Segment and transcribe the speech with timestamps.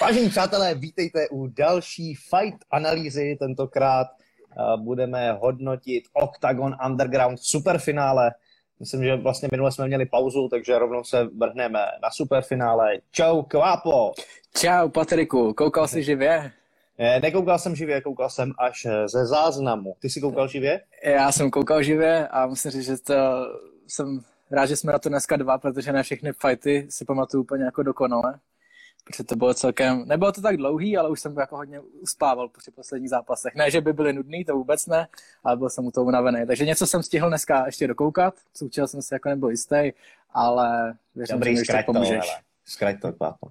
[0.00, 3.36] Vážení přátelé, vítejte u další fight analýzy.
[3.38, 8.30] Tentokrát uh, budeme hodnotit Octagon Underground superfinále.
[8.80, 12.98] Myslím, že vlastně minule jsme měli pauzu, takže rovnou se vrhneme na superfinále.
[13.10, 14.12] Čau, Kvápo!
[14.56, 16.52] Čau, Patriku, koukal jsi živě?
[16.98, 19.96] Ne, nekoukal jsem živě, koukal jsem až ze záznamu.
[20.00, 20.80] Ty jsi koukal živě?
[21.04, 23.14] Já jsem koukal živě a musím říct, že to
[23.88, 24.20] jsem
[24.50, 27.82] rád, že jsme na to dneska dva, protože ne všechny fighty si pamatuju úplně jako
[27.82, 28.34] dokonale
[29.04, 32.70] protože to bylo celkem, nebylo to tak dlouhý, ale už jsem jako hodně uspával při
[32.70, 33.54] posledních zápasech.
[33.54, 35.08] Ne, že by byly nudný, to vůbec ne,
[35.44, 36.46] ale byl jsem u toho unavený.
[36.46, 39.92] Takže něco jsem stihl dneska ještě dokoukat, součil jsem se jako nebyl jistý,
[40.30, 42.34] ale věřím, Dobrý, že mi pomůžeš.
[42.34, 43.48] To, Zkrať to, pápo.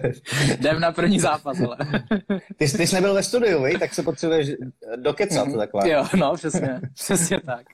[0.58, 1.76] Jdem na první zápas, ale.
[2.56, 3.78] ty, ty jsi nebyl ve studiu, vej?
[3.78, 4.48] tak se potřebuješ
[4.96, 5.90] dokecat mm, takhle.
[5.90, 7.66] Jo, no, přesně, přesně tak.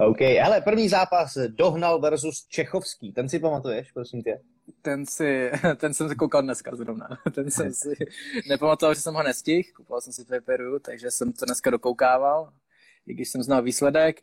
[0.00, 4.40] OK, hele, první zápas Dohnal versus Čechovský, ten si pamatuješ, prosím tě?
[4.82, 7.08] Ten si, ten jsem si koukal dneska zrovna.
[7.34, 7.94] Ten jsem si
[8.48, 12.52] nepamatoval, že jsem ho nestihl, kupoval jsem si v takže jsem to dneska dokoukával,
[13.06, 14.20] i když jsem znal výsledek.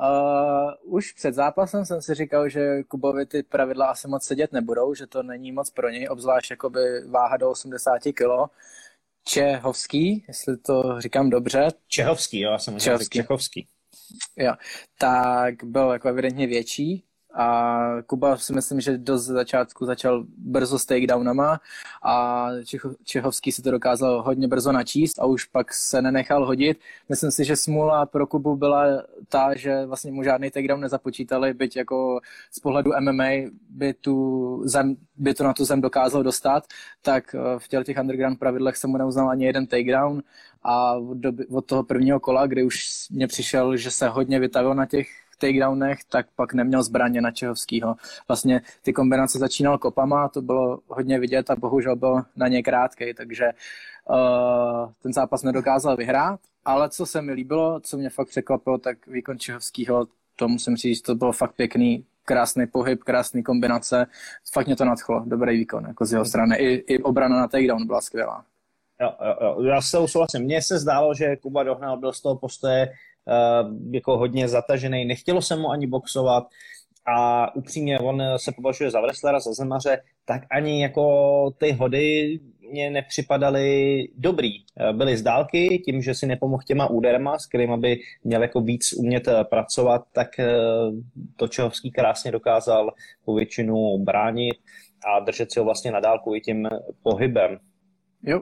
[0.00, 4.94] Uh, už před zápasem jsem si říkal, že Kubovi ty pravidla asi moc sedět nebudou,
[4.94, 8.52] že to není moc pro něj, obzvlášť jakoby váha do 80 kg.
[9.24, 11.68] Čehovský, jestli to říkám dobře.
[11.88, 13.18] Čehovský, jo, já jsem Čehovský.
[13.18, 13.68] Čechovský.
[14.36, 14.52] Jo,
[14.98, 17.05] tak byl jako evidentně větší,
[17.36, 21.60] a Kuba si myslím, že do začátku začal brzo s takedownama
[22.02, 22.48] a
[23.04, 26.80] Čechovský si to dokázal hodně brzo načíst a už pak se nenechal hodit.
[27.08, 31.76] Myslím si, že smůla pro Kubu byla ta, že vlastně mu žádný takedown nezapočítali, byť
[31.76, 32.20] jako
[32.50, 36.64] z pohledu MMA by, tu zem, by to na tu zem dokázal dostat,
[37.02, 40.22] tak eh, v těch underground pravidlech se mu neuznal ani jeden takedown
[40.62, 44.74] a od, doby, od toho prvního kola, kdy už mě přišel, že se hodně vytavil
[44.74, 47.96] na těch takedownech, tak pak neměl zbraně na Čehovskýho.
[48.28, 53.14] Vlastně ty kombinace začínal kopama, to bylo hodně vidět a bohužel byl na ně krátkej,
[53.14, 53.44] takže
[54.10, 59.06] uh, ten zápas nedokázal vyhrát, ale co se mi líbilo, co mě fakt překvapilo, tak
[59.06, 60.06] výkon Čehovskýho,
[60.36, 64.06] to musím říct, to bylo fakt pěkný, krásný pohyb, krásný kombinace,
[64.52, 67.86] fakt mě to nadchlo, dobrý výkon jako z jeho strany, i, i obrana na takedown
[67.86, 68.44] byla skvělá.
[69.00, 69.62] Jo, jo, jo.
[69.62, 70.42] Já se souhlasím.
[70.42, 72.92] Mně se zdálo, že Kuba Dohnal byl z toho postoje
[73.90, 76.44] jako hodně zatažený, nechtělo se mu ani boxovat
[77.06, 82.38] a upřímně on se považuje za wrestlera, za zemaře, tak ani jako ty hody
[82.70, 84.50] mě nepřipadaly dobrý.
[84.58, 88.60] Eh, byly z dálky, tím, že si nepomohl těma úderma, s kterými by měl jako
[88.60, 90.28] víc umět eh, pracovat, tak
[91.36, 92.94] to Čehovský krásně dokázal
[93.24, 94.56] po většinu bránit
[95.06, 96.68] a držet si ho vlastně na dálku i tím
[97.02, 97.58] pohybem.
[98.22, 98.40] Jo,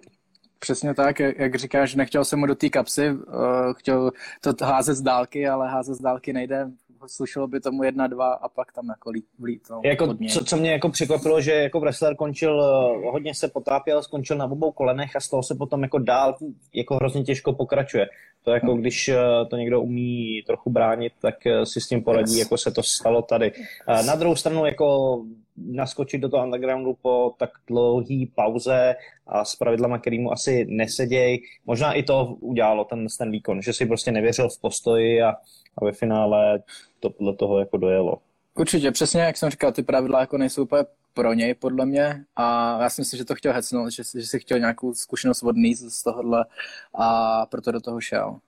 [0.64, 4.10] Přesně tak, jak říkáš, nechtěl jsem mu do té kapsy, uh, chtěl
[4.40, 6.70] to házet z dálky, ale házet z dálky nejde,
[7.06, 9.62] slušelo by tomu jedna, dva a pak tam jako vlít.
[9.70, 14.02] No, jako, co, co, mě jako překvapilo, že jako wrestler končil, uh, hodně se potápěl,
[14.02, 16.36] skončil na obou kolenech a z toho se potom jako dál
[16.74, 18.06] jako hrozně těžko pokračuje.
[18.42, 18.80] To jako hmm.
[18.80, 22.40] když uh, to někdo umí trochu bránit, tak si s tím poradí, yes.
[22.40, 23.52] jako se to stalo tady.
[24.06, 25.18] Na druhou stranu jako
[25.56, 28.94] naskočit do toho undergroundu po tak dlouhé pauze
[29.26, 31.42] a s pravidlama, který mu asi neseděj.
[31.66, 35.30] Možná i to udělalo ten, ten výkon, že si prostě nevěřil v postoji a,
[35.78, 36.62] a ve finále
[37.00, 38.18] to podle toho jako dojelo.
[38.54, 42.24] Určitě, přesně jak jsem říkal, ty pravidla jako nejsou úplně pro něj, podle mě.
[42.36, 45.74] A já si myslím, že to chtěl hecnout, že, že si chtěl nějakou zkušenost vodný
[45.74, 46.44] z tohohle
[46.94, 48.38] a proto do toho šel.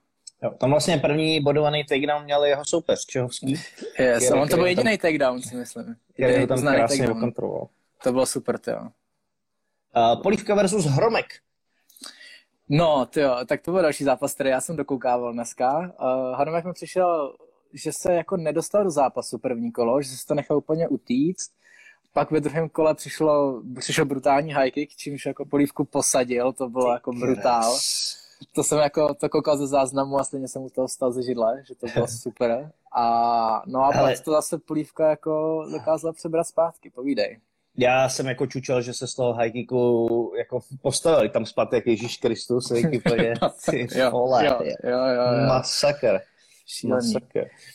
[0.43, 3.61] Jo, tam vlastně první bodovaný takedown měl jeho soupeř, Čehovský.
[3.99, 5.95] Yes, on to byl jediný takedown, si myslím.
[6.13, 7.67] Který tam krásně kontroloval.
[8.03, 8.81] To bylo super, jo.
[9.95, 11.25] Uh, Polívka versus Hromek.
[12.69, 15.79] No, jo, tak to byl další zápas, který já jsem dokoukával dneska.
[15.79, 17.35] Uh, Hromek mi přišel,
[17.73, 21.51] že se jako nedostal do zápasu první kolo, že se to nechal úplně utíct.
[22.13, 26.93] Pak ve druhém kole přišlo, přišel brutální high kick, čímž jako polívku posadil, to bylo
[26.93, 27.77] jako brutál
[28.55, 31.63] to jsem jako to koukal ze záznamu a stejně jsem u toho stal ze židle,
[31.67, 32.71] že to bylo super.
[32.95, 37.39] A no a pak to zase polívka jako dokázala přebrat zpátky, povídej.
[37.79, 42.17] Já jsem jako čučel, že se z toho high kicku jako postavili tam zpátek Ježíš
[42.17, 43.33] Kristus, jak úplně,
[43.69, 45.47] ty vole, jo, jo, jo, jo.
[45.47, 46.19] masakr.
[46.67, 47.13] Šílený.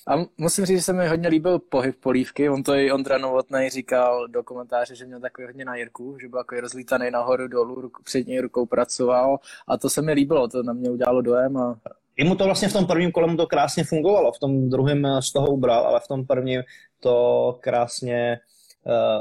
[0.06, 2.48] A musím říct, že se mi hodně líbil pohyb polívky.
[2.48, 6.28] On to i Ondra Novotný říkal do komentáře, že měl takový hodně na Jirku, že
[6.28, 10.62] byl jako rozlítaný nahoru, dolů, ruku, přední rukou pracoval a to se mi líbilo, to
[10.62, 11.56] na mě udělalo dojem.
[11.56, 11.80] A...
[12.16, 15.06] I mu to vlastně v tom prvním kole mu to krásně fungovalo, v tom druhém
[15.20, 16.62] z toho ubral, ale v tom prvním
[17.00, 18.40] to krásně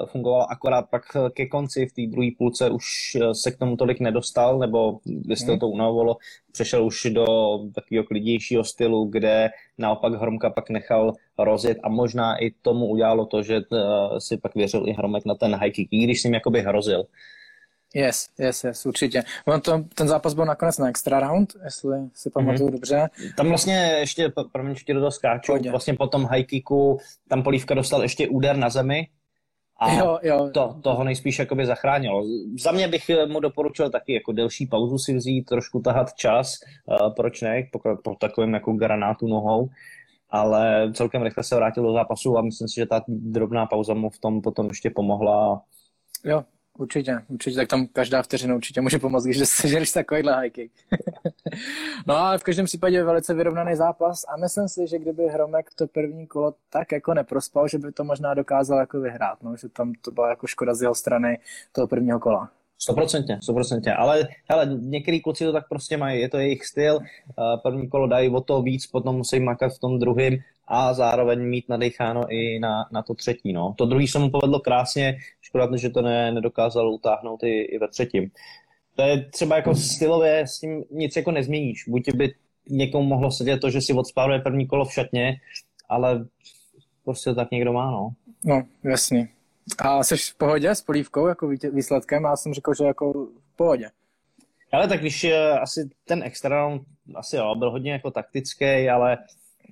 [0.06, 1.04] fungoval akorát pak
[1.34, 5.48] ke konci, v té druhé půlce už eh, se k tomu tolik nedostal, nebo jestli
[5.48, 5.60] hmm.
[5.60, 6.18] to unavovalo,
[6.52, 7.26] přešel už do
[7.76, 13.44] takového klidnějšího stylu, kde naopak Hromka pak nechal rozjet a možná i tomu udělalo to,
[13.44, 13.78] že eh,
[14.18, 17.06] si pak věřil i Hromek na ten high kick, i když s ním jakoby hrozil.
[17.96, 19.24] Yes, yes, yes, určitě.
[19.46, 22.72] On to, ten zápas byl nakonec na extra round, jestli si pamatuju mm-hmm.
[22.72, 23.10] dobře.
[23.38, 27.74] Tam vlastně ještě, promiň, ještě do toho skáču, vlastně po tom high kicku, tam Polívka
[27.74, 29.08] dostal ještě úder na zemi,
[29.82, 30.50] a jo, jo.
[30.54, 32.24] To, toho nejspíš jakoby zachránilo.
[32.60, 37.14] Za mě bych mu doporučil taky jako delší pauzu si vzít, trošku tahat čas, uh,
[37.16, 39.70] proč ne, po, po takovém jako granátu nohou,
[40.30, 44.10] ale celkem rychle se vrátil do zápasu a myslím si, že ta drobná pauza mu
[44.10, 45.62] v tom potom ještě pomohla.
[46.26, 46.44] Jo,
[46.78, 50.74] Určitě, určitě, tak tam každá vteřina určitě může pomoct, když sežereš takovýhle high kick.
[52.08, 55.88] no a v každém případě velice vyrovnaný zápas a myslím si, že kdyby Hromek to
[55.88, 59.94] první kolo tak jako neprospal, že by to možná dokázal jako vyhrát, no, že tam
[60.02, 61.40] to byla jako škoda z jeho strany
[61.72, 62.52] toho prvního kola.
[62.84, 67.00] Stoprocentně, stoprocentně, ale hele, některý kluci to tak prostě mají, je to jejich styl,
[67.64, 70.38] první kolo dají o to víc, potom musí makat v tom druhém
[70.68, 73.54] a zároveň mít nadecháno i na, na to třetí.
[73.54, 73.76] No.
[73.78, 77.88] To druhý se mu povedlo krásně, škoda, že to ne, nedokázal utáhnout i, i ve
[77.88, 78.32] třetím.
[78.96, 81.88] To je třeba jako stylově, s tím nic jako nezměníš.
[81.88, 82.34] Buď by
[82.70, 85.36] někomu mohlo sedět to, že si odspáruje první kolo v šatně,
[85.90, 86.26] ale
[87.06, 88.10] prostě tak někdo má, no.
[88.46, 89.28] No, jasně.
[89.80, 92.24] A jsi v pohodě s polívkou jako výsledkem?
[92.24, 93.14] Já jsem řekl, že jako
[93.54, 93.90] v pohodě.
[94.74, 95.28] Ale tak když
[95.62, 96.80] asi ten extra
[97.16, 99.18] asi jo, byl hodně jako taktický, ale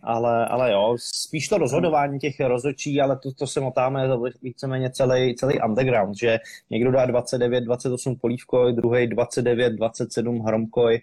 [0.04, 4.10] ale, ale jo, spíš to rozhodování těch rozhodčí, ale to, to se motáme
[4.42, 6.40] víceméně celý, celý underground, že
[6.70, 11.02] někdo dá 29, 28 polívkoj, druhý 29, 27 hromkoj,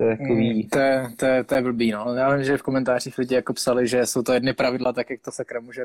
[0.00, 0.62] to je takový...
[0.62, 2.14] Mm, to, je, to, je, to je blbý, no.
[2.14, 5.20] Já vím, že v komentářích lidi jako psali, že jsou to jedny pravidla, tak jak
[5.20, 5.84] to sakra může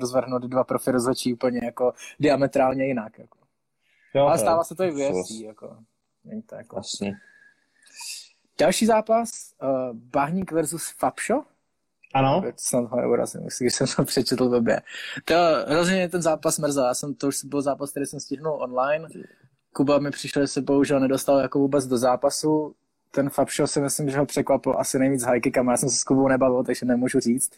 [0.00, 3.18] rozvrhnout dva profi rozhodčí úplně jako diametrálně jinak.
[3.18, 3.38] Jako.
[4.14, 5.76] Jo, Ale stává se to i v UFC, jako.
[6.24, 6.76] Není to jako...
[6.76, 7.16] Vlastně.
[8.58, 9.30] Další zápas,
[9.62, 11.44] uh, Bahník versus Fabšo.
[12.14, 12.42] Ano.
[12.56, 14.80] Snad ho neurazím, když jsem to přečetl blbě.
[15.24, 15.34] To
[15.68, 16.86] hrozně ten zápas mrzel.
[16.86, 19.08] Já jsem, to už byl zápas, který jsem stihnul online.
[19.72, 22.74] Kuba mi přišel, že se bohužel nedostal jako vůbec do zápasu.
[23.10, 25.72] Ten Fabšo si myslím, že ho překvapil asi nejvíc high kickama.
[25.72, 27.52] Já jsem se s Kubou nebavil, takže nemůžu říct.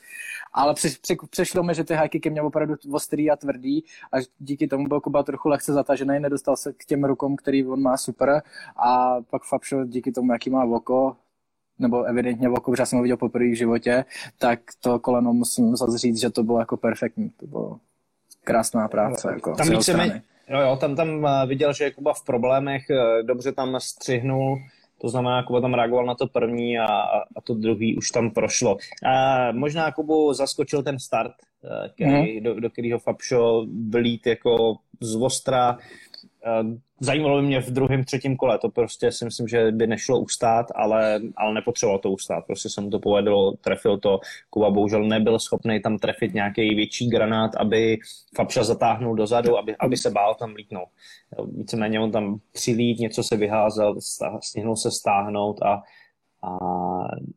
[0.53, 4.17] Ale při, při, přešlo mi, že ty high kicky měl opravdu ostrý a tvrdý a
[4.39, 7.97] díky tomu byl Kuba trochu lehce zatažený, nedostal se k těm rukom, který on má
[7.97, 8.43] super.
[8.77, 11.17] A pak Fabšo díky tomu, jaký má oko,
[11.79, 14.05] nebo evidentně oko, protože jsem ho viděl poprvé v životě,
[14.39, 17.31] tak to koleno musím zase říct, že to bylo jako perfektní.
[17.37, 17.81] To bylo
[18.45, 19.31] krásná práce.
[19.35, 23.53] Jako tam víceméně, jo, jo, tam, tam eh, viděl, že Kuba v problémech, eh, dobře
[23.53, 24.59] tam střihnul,
[25.01, 26.87] to znamená, Kuba tam reagoval na to první a,
[27.37, 28.77] a to druhý už tam prošlo.
[29.05, 31.33] A možná Kubu zaskočil ten start,
[31.65, 32.43] eh, který, mm-hmm.
[32.43, 35.79] do, do kterého Fabšo vlít jako z ostra,
[37.01, 40.67] Zajímalo by mě v druhém, třetím kole, to prostě si myslím, že by nešlo ustát,
[40.75, 44.21] ale, ale nepotřeboval to ustát, prostě se mu to povedlo, trefil to,
[44.51, 47.99] Kuba bohužel nebyl schopný tam trefit nějaký větší granát, aby
[48.37, 50.89] Fabša zatáhnul dozadu, aby, aby se bál tam lítnout.
[51.57, 53.95] Víceméně on tam přilít, něco se vyházel,
[54.43, 55.83] stihnul se stáhnout a,
[56.43, 56.59] a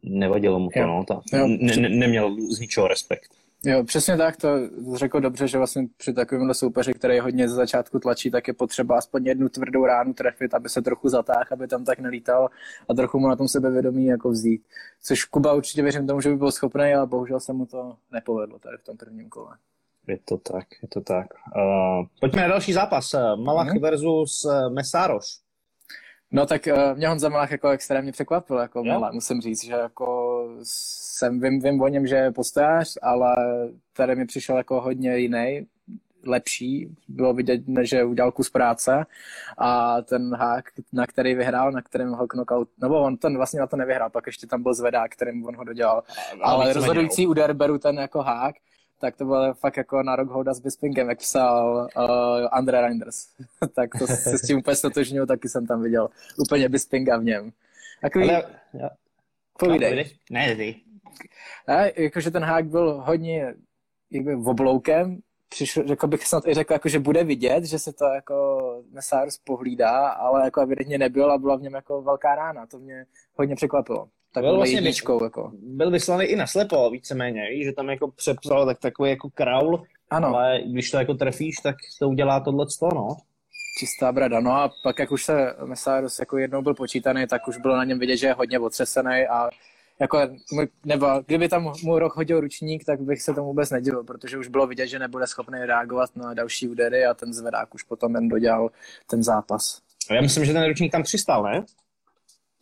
[0.03, 3.40] nevadilo mu to, no, ta, ne, ne, neměl z ničeho respekt.
[3.65, 4.49] Jo, přesně tak, to
[4.95, 8.97] řekl dobře, že vlastně při takovémhle soupeři, který hodně ze začátku tlačí, tak je potřeba
[8.97, 12.49] aspoň jednu tvrdou ránu trefit, aby se trochu zatáhl, aby tam tak nelítal
[12.89, 14.61] a trochu mu na tom sebevědomí jako vzít.
[15.03, 18.59] Což Kuba určitě věřím tomu, že by byl schopný, ale bohužel se mu to nepovedlo
[18.59, 19.57] tady v tom prvním kole.
[20.07, 21.27] Je to tak, je to tak.
[21.55, 23.15] Uh, pojďme na další zápas.
[23.35, 23.81] Malach hmm.
[23.81, 25.25] versus Mesároš.
[26.31, 30.47] No tak uh, mě Honza Malach jako extrémně překvapil, jako Malach, musím říct, že jako
[30.63, 33.35] jsem, vím, vím o něm, že je postář, ale
[33.93, 35.67] tady mi přišel jako hodně jiný,
[36.25, 36.95] lepší.
[37.07, 39.05] Bylo vidět, že udělal kus práce
[39.57, 43.67] a ten hák, na který vyhrál, na kterém ho knockout, nebo on ten vlastně na
[43.67, 46.03] to nevyhrál, pak ještě tam byl zvedák, kterým on ho dodělal.
[46.41, 48.55] Ale, ale rozhodující úder beru ten jako hák,
[49.01, 53.27] tak to bylo fakt jako na rok holda s Bispingem, jak psal uh, Andre Reinders.
[53.75, 57.51] tak to se s tím úplně stotožňuju, taky jsem tam viděl úplně Bispinga v něm.
[58.01, 58.29] Takový...
[58.29, 58.43] Ale,
[58.73, 58.89] ja.
[59.59, 60.17] Povídej.
[60.31, 60.75] Ne, ty.
[61.67, 63.53] A, jakože ten hák byl hodně
[64.11, 68.05] jakby obloukem, přišel, řekl bych snad i řekl, jako, že bude vidět, že se to
[68.05, 68.59] jako
[68.91, 72.65] Messars pohlídá, ale jako evidentně nebyl a byla v něm jako velká rána.
[72.65, 73.05] To mě
[73.35, 74.09] hodně překvapilo.
[74.33, 75.51] Tak byl vlastně jedničkou, jako.
[75.53, 79.83] Byl vyslaný i na slepo víceméně, víš, že tam jako přepsal tak takový jako kraul,
[80.09, 80.27] ano.
[80.27, 83.17] ale když to jako trefíš, tak to udělá tohle no.
[83.79, 84.39] Čistá brada.
[84.39, 87.83] No a pak, jak už se Messars jako jednou byl počítaný, tak už bylo na
[87.83, 89.49] něm vidět, že je hodně otřesený a
[89.99, 90.19] jako,
[90.85, 94.47] nebo kdyby tam můj rok hodil ručník, tak bych se tomu vůbec nedivil, protože už
[94.47, 98.27] bylo vidět, že nebude schopný reagovat na další údery a ten zvedák už potom jen
[98.27, 98.69] dodělal
[99.09, 99.81] ten zápas.
[100.11, 101.65] Já myslím, že ten ručník tam přistál, ne?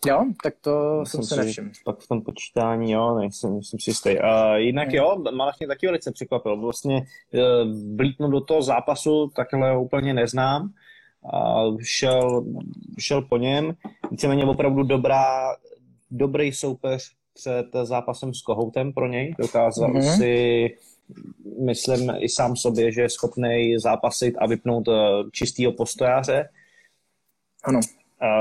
[0.06, 1.70] Jo, tak to myslím jsem se nevšiml.
[1.86, 4.10] Pak v tom počítání, jo, nejsem, nejsem si jistý.
[4.10, 6.62] Uh, jinak jo, Malach mě taky velice překvapil.
[6.62, 10.74] Vlastně uh, blítnu do toho zápasu takhle úplně neznám
[11.34, 12.46] a šel,
[13.00, 13.74] šel po něm.
[14.12, 15.56] Víceméně opravdu dobrá,
[16.12, 19.36] dobrý soupeř před zápasem s Kohoutem pro něj.
[19.40, 20.18] Dokázal mm-hmm.
[20.18, 20.68] si,
[21.66, 24.94] myslím i sám sobě, že je schopný zápasit a vypnout eh,
[25.32, 26.50] čistýho postojáře.
[27.64, 27.80] Ano.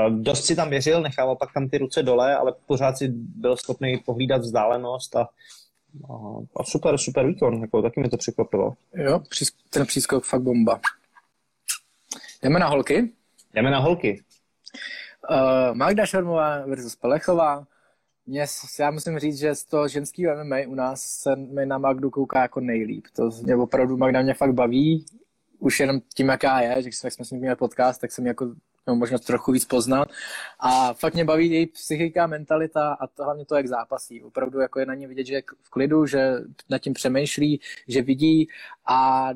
[0.09, 3.97] Dost si tam věřil, nechával pak tam ty ruce dole, ale pořád si byl schopný
[3.97, 5.29] pohlídat vzdálenost a,
[6.55, 8.73] a super, super výkon, jako, taky mi to překvapilo.
[8.93, 9.21] Jo,
[9.69, 10.79] ten přískok fakt bomba.
[12.43, 13.11] Jdeme na holky?
[13.53, 14.23] Jdeme na holky.
[15.29, 17.67] Uh, Magda Šormová versus Pelechová.
[18.25, 18.45] Mě,
[18.79, 22.41] já musím říct, že z toho ženského MMA u nás se mi na Magdu kouká
[22.41, 23.05] jako nejlíp.
[23.15, 25.05] To mě opravdu Magda mě fakt baví.
[25.59, 28.53] Už jenom tím, jaká je, že jsme s ní měli podcast, tak jsem jako
[28.89, 30.09] no, možná trochu víc poznat.
[30.59, 34.23] A fakt mě baví její psychika, mentalita a to hlavně to, jak zápasí.
[34.23, 36.33] Opravdu jako je na ní vidět, že je v klidu, že
[36.69, 38.47] nad tím přemýšlí, že vidí
[38.85, 39.29] a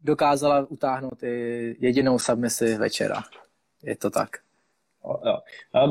[0.00, 3.22] dokázala utáhnout i jedinou submisi večera.
[3.82, 4.28] Je to tak.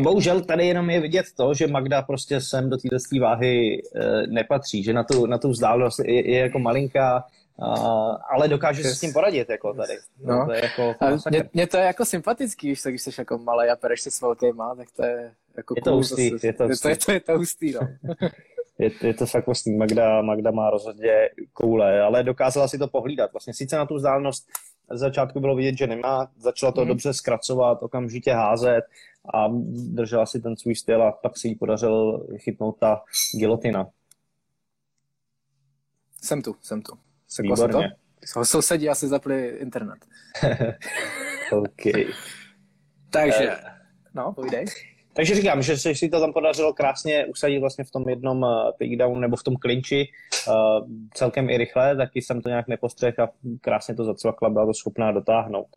[0.04, 4.84] Bohužel tady jenom je vidět to, že Magda prostě sem do této váhy e, nepatří,
[4.84, 7.24] že na tu, na tu vzdálenost je, je jako malinká,
[7.58, 9.94] Uh, ale dokáže se s tím poradit, jako tady.
[10.24, 10.40] No.
[10.40, 10.46] no.
[10.46, 10.96] To je jako
[11.30, 14.22] mě, mě, to je jako sympatický, když, když jsi jako malý a pereš si s
[14.22, 16.98] velkýma, tak to je jako je to hustý, je to, je to, je to, je
[16.98, 17.80] to, je to hustý, no.
[18.80, 23.32] je, je to fakt vlastně, Magda, Magda má rozhodně koule, ale dokázala si to pohlídat.
[23.34, 24.48] Vlastně sice na tu vzdálenost
[24.92, 26.88] z začátku bylo vidět, že nemá, začala to mm.
[26.88, 28.82] dobře zkracovat, okamžitě házet
[29.34, 33.04] a držela si ten svůj styl a pak si jí podařil chytnout ta
[33.40, 33.88] gilotina.
[36.22, 36.98] Jsem tu, jsem tu.
[37.34, 37.92] Seklo Výborně.
[38.34, 38.46] To?
[38.46, 40.06] Sousedí asi zapli internet.
[41.52, 42.06] OK.
[43.10, 43.56] Takže, uh,
[44.14, 44.66] no, povídej.
[45.14, 48.72] Takže říkám, že se si to tam podařilo krásně usadit vlastně v tom jednom uh,
[48.80, 50.08] takedown nebo v tom klinči
[50.48, 53.30] uh, celkem i rychle, taky jsem to nějak nepostřehl a
[53.62, 55.68] krásně to zacvakla, byla to schopná dotáhnout.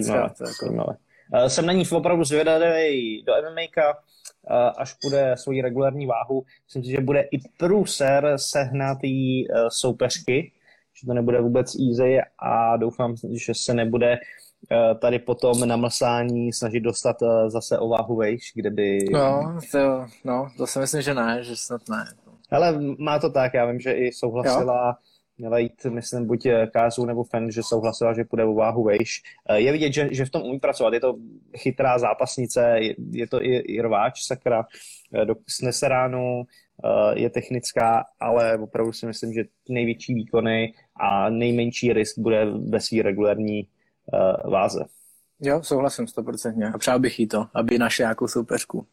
[0.00, 0.74] Zajímavé, jako...
[0.74, 6.44] Uh, jsem na ní opravdu zvědavý do MMA, uh, až bude svoji regulární váhu.
[6.66, 10.52] Myslím si, že bude i průser sehnat jí uh, soupeřky,
[11.00, 14.18] že to nebude vůbec easy a doufám, že se nebude
[14.72, 18.98] Eh, tady potom na mlsání snažit dostat eh, zase o váhu vejš, kde by...
[19.12, 22.04] No, to, no, to si myslím, že ne, že snad ne.
[22.50, 24.92] Ale má to tak, já vím, že i souhlasila, jo.
[25.38, 29.22] měla jít, myslím, buď eh, Kázu nebo Fen, že souhlasila, že půjde o váhu vejš.
[29.54, 31.14] Je vidět, že, že v tom umí pracovat, je to
[31.56, 34.64] chytrá zápasnice, je, je to i, i rváč, sakra,
[35.48, 36.42] snese ránu,
[37.14, 43.02] je technická, ale opravdu si myslím, že největší výkony a nejmenší risk bude ve své
[43.02, 43.68] regulární
[44.12, 44.84] uh, váze.
[45.40, 46.66] Jo, souhlasím stoprocentně.
[46.68, 48.86] A přál bych jí to, aby našla nějakou soupeřku.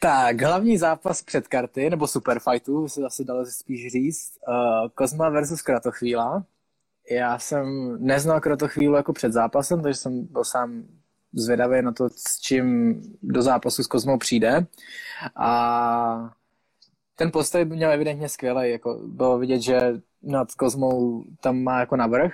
[0.00, 4.32] Tak, hlavní zápas před karty, nebo superfightu, se asi dalo spíš říct.
[4.48, 6.44] Uh, Kozma versus Kratochvíla.
[7.10, 10.84] Já jsem neznal Kratochvílu jako před zápasem, takže jsem byl sám
[11.32, 14.66] zvědavý na to, s čím do zápasu s Kozmou přijde.
[15.36, 16.34] A
[17.22, 18.70] ten postoj měl evidentně skvělý.
[18.70, 19.80] Jako bylo vidět, že
[20.22, 22.32] nad Kozmou tam má jako navrh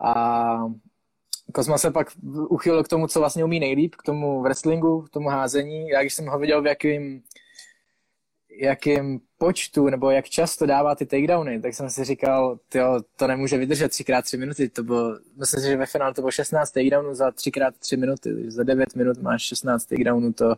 [0.00, 0.56] a
[1.52, 2.06] Kozma se pak
[2.48, 5.88] uchylil k tomu, co vlastně umí nejlíp, k tomu wrestlingu, k tomu házení.
[5.88, 7.22] Já když jsem ho viděl v jakým,
[8.58, 13.58] jakým počtu nebo jak často dává ty takedowny, tak jsem si říkal, tyjo, to nemůže
[13.58, 14.68] vydržet 3x3 minuty.
[14.68, 18.50] To bylo, myslím si, že ve finále to bylo 16 takedownů za 3x3 minuty.
[18.50, 20.54] Za 9 minut máš 16 takedownů, to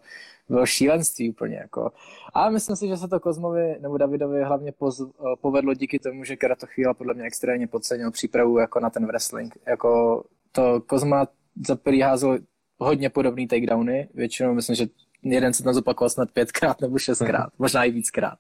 [0.49, 1.57] bylo šílenství úplně.
[1.57, 1.93] Jako.
[2.35, 5.03] A myslím si, že se to Kozmovi nebo Davidovi hlavně poz,
[5.41, 9.59] povedlo díky tomu, že Kratochvíla podle mě extrémně podcenil přípravu jako na ten wrestling.
[9.67, 11.27] Jako to Kozma
[11.67, 12.39] za prvý házel
[12.79, 14.87] hodně podobný takedowny, většinou myslím, že
[15.23, 18.39] jeden se tam zopakoval snad pětkrát nebo šestkrát, možná i víckrát.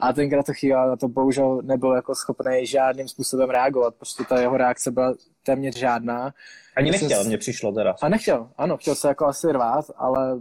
[0.00, 4.56] A ten Kratochvíla na to bohužel nebyl jako schopný žádným způsobem reagovat, prostě ta jeho
[4.56, 6.34] reakce byla téměř žádná.
[6.76, 7.94] Ani nechtěl, mně přišlo teda.
[8.02, 10.40] A nechtěl, ano, chtěl se jako asi rvát, ale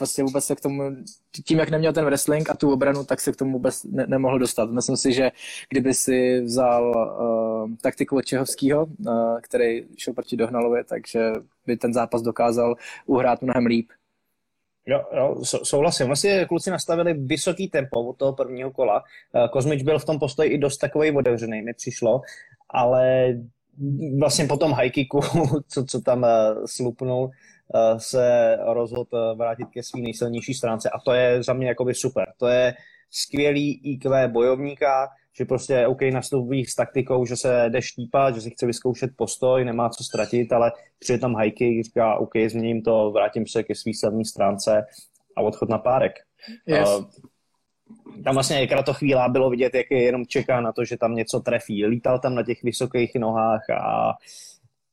[0.00, 0.82] prostě vůbec se k tomu,
[1.44, 4.38] tím, jak neměl ten wrestling a tu obranu, tak se k tomu vůbec ne, nemohl
[4.38, 4.70] dostat.
[4.70, 5.30] Myslím si, že
[5.68, 11.32] kdyby si vzal uh, taktiku od Čehovského, uh, který šel proti Dohnalovi, takže
[11.66, 12.74] by ten zápas dokázal
[13.06, 13.90] uhrát mnohem líp.
[14.86, 16.06] Jo, jo, souhlasím.
[16.06, 19.02] Vlastně kluci nastavili vysoký tempo od toho prvního kola.
[19.34, 22.20] Uh, Kozmič byl v tom postoji i dost takový otevřený, mi přišlo,
[22.70, 23.34] ale
[24.18, 25.20] vlastně po tom high kicku,
[25.68, 26.28] co, co tam uh,
[26.66, 27.30] slupnul,
[27.74, 31.94] Eh, se rozhodl eh, vrátit ke své nejsilnější stránce a to je za mě jakoby
[31.94, 32.32] super.
[32.38, 32.74] To je
[33.10, 38.50] skvělý IQ bojovníka, že prostě OK nastupí s taktikou, že se jde štípat, že si
[38.50, 43.46] chce vyzkoušet postoj, nemá co ztratit, ale přijde tam hajky, říká OK, změním to, vrátím
[43.46, 44.86] se ke své silné stránce
[45.36, 46.12] a odchod na párek.
[46.66, 46.88] Yes.
[46.88, 47.04] Uh,
[48.24, 51.86] tam vlastně kratochvíla bylo vidět, jak je jenom čeká na to, že tam něco trefí.
[51.86, 54.12] Lítal tam na těch vysokých nohách a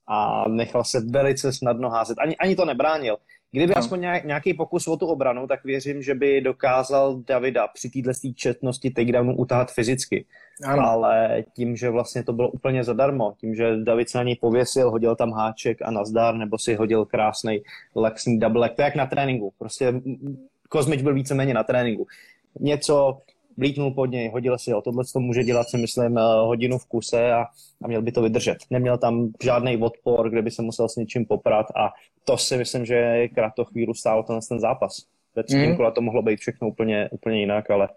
[0.08, 2.17] a nechal se velice snadno házet.
[2.20, 3.17] Ani, ani to nebránil.
[3.58, 3.78] Kdyby no.
[3.78, 8.92] aspoň nějaký pokus o tu obranu, tak věřím, že by dokázal Davida při této četnosti
[8.92, 10.26] takedownu utáhat fyzicky.
[10.64, 10.84] Ano.
[10.84, 14.92] Ale tím, že vlastně to bylo úplně zadarmo, tím, že David se na něj pověsil,
[14.92, 17.62] hodil tam háček a nazdar, nebo si hodil krásný
[17.96, 19.54] lexný double leg, to je jak na tréninku.
[19.60, 19.94] Prostě
[20.70, 22.08] Kozmič byl víceméně na tréninku.
[22.60, 23.18] Něco
[23.58, 24.82] blítnul pod něj, hodil si ho.
[24.82, 27.46] Tohle to může dělat si myslím eh, hodinu v kuse a,
[27.84, 28.58] a měl by to vydržet.
[28.70, 31.90] Neměl tam žádný odpor, kde by se musel s něčím poprat a
[32.24, 34.98] to si myslím, že krátko chvíli stálo ten, ten zápas.
[35.36, 35.92] Ve třetím mm.
[35.96, 37.90] to mohlo být všechno úplně, úplně jinak, ale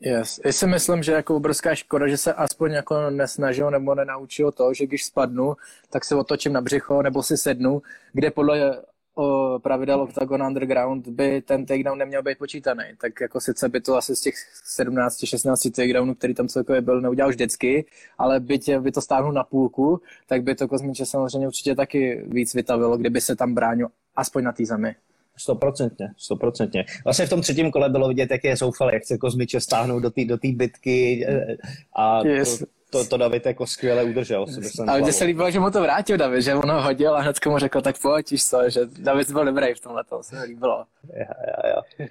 [0.00, 0.40] Yes.
[0.44, 4.74] Já si myslím, že jako obrovská škoda, že se aspoň jako nesnažil nebo nenaučil to,
[4.74, 5.54] že když spadnu,
[5.90, 8.82] tak se otočím na břicho nebo si sednu, kde podle
[9.18, 12.84] o pravidel Octagon Underground by ten takedown neměl být počítaný.
[13.00, 14.34] Tak jako sice by to asi z těch
[14.80, 17.86] 17-16 takedownů, který tam celkově byl, neudělal vždycky,
[18.18, 22.24] ale by, tě, by to stáhnul na půlku, tak by to Kozmiče samozřejmě určitě taky
[22.26, 24.94] víc vytavilo, kdyby se tam bránil aspoň na té zemi.
[25.36, 26.84] Stoprocentně, stoprocentně.
[27.04, 30.10] Vlastně v tom třetím kole bylo vidět, jak je zoufalý, jak chce Kozmiče stáhnout do
[30.10, 31.56] té do bitky eh,
[31.96, 32.58] a yes.
[32.58, 34.46] to, to, to David jako skvěle udržel.
[34.88, 37.46] Ale mně se líbilo, že mu to vrátil David, že on ho hodil a hned
[37.46, 40.42] mu řekl, tak pojď, víš co, že David byl dobrý v tomhle, to se mi
[40.42, 40.84] líbilo.
[41.12, 42.06] Ja, ja, ja.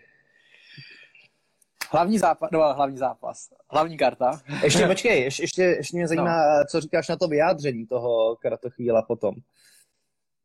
[1.92, 4.42] Hlavní zápas, no, hlavní zápas, hlavní karta.
[4.64, 6.66] Ještě počkej, ještě, ještě, ještě mě zajímá, no.
[6.72, 9.36] co říkáš na to vyjádření toho Kratochvíla potom.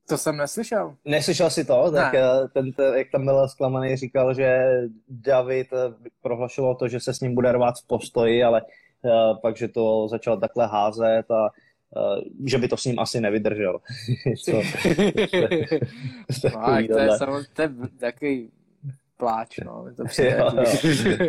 [0.08, 0.94] To jsem neslyšel.
[1.04, 1.90] Neslyšel si to?
[1.90, 2.00] Ne.
[2.00, 4.70] Tak eh, ten, ten, jak tam byl zklamaný, říkal, že
[5.08, 8.62] David eh, prohlašoval to, že se s ním bude rvát v postoji, ale
[9.42, 11.42] pak, že to začal takhle házet a
[11.96, 13.78] uh, že by to s ním asi nevydržel.
[14.44, 14.52] Co,
[16.44, 18.50] no, to je samozřejmě takový
[19.16, 19.86] pláč, no.
[19.96, 21.28] To přijde, jo, jo.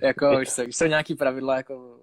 [0.00, 1.98] jako, už, jsou, už jsou nějaký pravidla, jako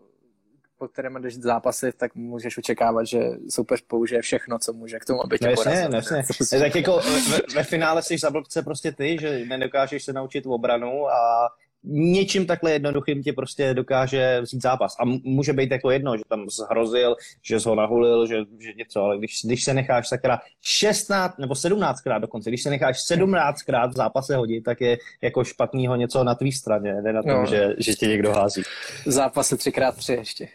[0.78, 3.20] po kterém jdeš zápasy, tak můžeš očekávat, že
[3.50, 5.90] soupeř použije všechno, co může k tomu, aby tě no, porazil.
[5.90, 6.60] No, jasně.
[6.60, 7.00] tak jako
[7.32, 11.50] ve, ve, finále jsi za blbce prostě ty, že nedokážeš se naučit obranu a
[11.88, 14.96] něčím takhle jednoduchým ti prostě dokáže vzít zápas.
[15.00, 19.18] A může být jako jedno, že tam zhrozil, že ho nahulil, že, že něco, ale
[19.18, 23.92] když, když se necháš sakra 16 nebo 17 krát dokonce, když se necháš 17 krát
[23.92, 27.46] v zápase hodit, tak je jako špatného něco na tvý straně, ne na tom, no.
[27.46, 28.62] že, že tě někdo hází.
[29.06, 30.48] Zápasy třikrát tři ještě.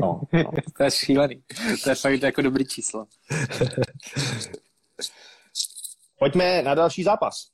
[0.00, 0.52] No, no.
[0.76, 1.42] to je šílený.
[1.84, 3.06] To je fakt jako dobrý číslo.
[6.18, 7.46] Pojďme na další zápas.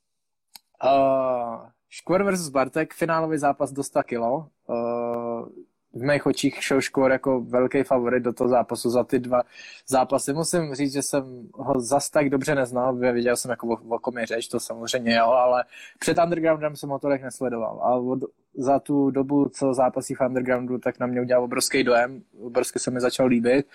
[0.85, 4.49] Uh, Škor versus Bartek, finálový zápas do 100 kilo.
[4.67, 5.49] Uh,
[5.93, 9.43] v mých očích šel Škor jako velký favorit do toho zápasu za ty dva
[9.89, 10.33] zápasy.
[10.33, 14.19] Musím říct, že jsem ho zas tak dobře neznal, viděl jsem jako o, o kom
[14.19, 15.65] je řeč, to samozřejmě jo, ale
[15.99, 17.81] před Undergroundem jsem ho tolik nesledoval.
[17.83, 18.19] A od,
[18.55, 22.91] za tu dobu, co zápasí v Undergroundu, tak na mě udělal obrovský dojem, obrovsky se
[22.91, 23.67] mi začal líbit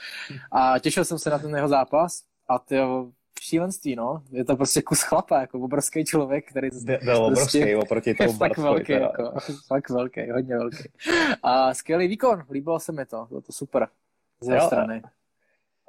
[0.52, 2.76] a těšil jsem se na ten jeho zápas a ty
[3.40, 4.24] šílenství, no.
[4.32, 8.38] Je to prostě kus chlapa, jako obrovský člověk, který byl prostě, obrovský oproti tomu je
[8.38, 9.34] fakt velký, jako,
[9.68, 10.90] fakt velký, hodně velký.
[11.44, 13.88] A skvělý výkon, líbilo se mi to, bylo to super
[14.42, 15.02] z jeho strany.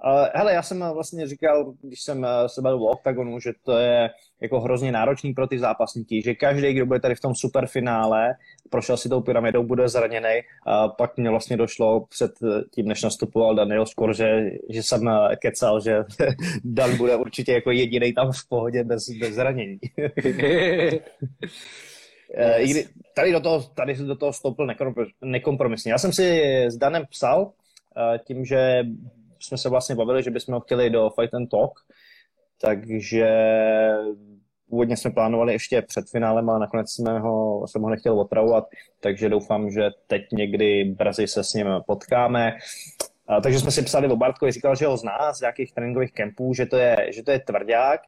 [0.05, 3.79] Uh, hele, já jsem vlastně říkal, když jsem eh, se bavil o OKTAGONu, že to
[3.79, 8.35] je jako hrozně náročný pro ty zápasníky, že každý, kdo bude tady v tom superfinále,
[8.71, 10.41] prošel si tou pyramidou, bude zraněný.
[10.67, 12.31] A pak mě vlastně došlo před
[12.71, 16.05] tím, než nastupoval Daniel Skor, že, že jsem eh, kecal, že
[16.65, 19.79] Dan bude určitě jako jediný tam v pohodě bez, bez zranění.
[22.57, 22.89] Yes.
[23.15, 24.67] tady do toho, tady do toho stoupil
[25.25, 25.93] nekompromisně.
[25.93, 27.53] Já jsem si s Danem psal,
[28.27, 28.85] tím, že
[29.41, 31.81] jsme se vlastně bavili, že bychom ho chtěli do Fight and Talk,
[32.61, 33.29] takže
[34.69, 38.65] původně jsme plánovali ještě před finálem a nakonec jsme ho, jsem ho nechtěl otravovat,
[39.01, 42.57] takže doufám, že teď někdy brzy se s ním potkáme.
[43.29, 46.55] A, takže jsme si psali o Bartkovi, říkal, že ho zná z nějakých tréninkových kempů,
[46.55, 48.01] že to je, že to je tvrdák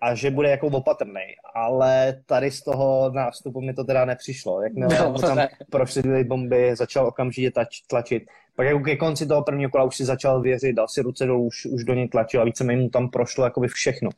[0.00, 1.20] a že bude jako opatrný.
[1.54, 4.62] Ale tady z toho nástupu mi to teda nepřišlo.
[4.62, 5.48] Jakmile no, tam ne.
[5.70, 8.22] prošly bomby, začal okamžitě tač, tlačit.
[8.56, 11.46] Pak jako ke konci toho prvního kola už si začal věřit, dal si ruce dolů,
[11.46, 14.10] už, už do něj tlačil a víceméně mu tam prošlo jakoby všechno.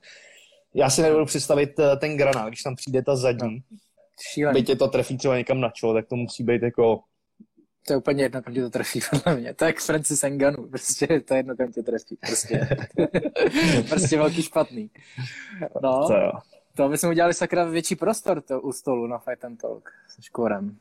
[0.74, 3.62] Já si nedovedu představit eh, ten granát, když tam přijde ta zadní.
[4.32, 4.60] Šílený.
[4.60, 7.00] Byť tě to trefí třeba někam na čelo, tak to musí být jako
[7.86, 9.54] to je úplně jedno, kam tě to trefí, podle mě.
[9.54, 12.16] To je jak Francis Enganu, prostě to je jedno, kam tě trefí.
[12.26, 12.68] Prostě,
[13.88, 14.90] prostě velký špatný.
[15.82, 16.32] No, to, jo.
[16.74, 20.76] to bychom udělali sakra větší prostor to, u stolu na Fight and Talk se škórem.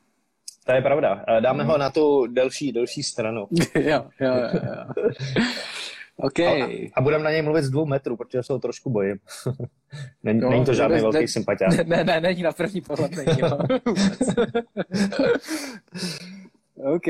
[0.66, 1.24] To je pravda.
[1.40, 1.70] Dáme mm.
[1.70, 3.46] ho na tu delší, delší stranu.
[3.74, 4.48] jo, jo, jo.
[4.54, 5.08] jo.
[6.16, 6.38] OK.
[6.38, 9.16] A, a budeme na něj mluvit z dvou metrů, protože se ho trošku bojím.
[10.22, 11.76] není, no, není to žádný ne, velký ne, sympatiák.
[11.76, 13.42] Ne, ne, ne, není na první pohled, není.
[16.94, 17.06] OK.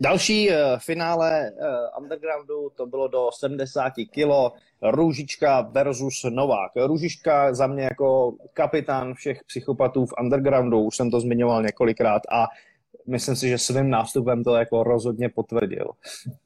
[0.00, 6.72] Další uh, finále uh, undergroundu to bylo do 70 kg Růžička versus Novák.
[6.86, 12.46] Růžička za mě jako kapitán všech psychopatů v undergroundu, už jsem to zmiňoval několikrát a
[13.06, 15.90] myslím si, že svým nástupem to jako rozhodně potvrdil.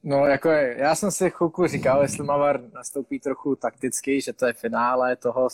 [0.03, 4.45] No jako je, já jsem si chvilku říkal, jestli Mavar nastoupí trochu takticky, že to
[4.45, 5.47] je finále toho,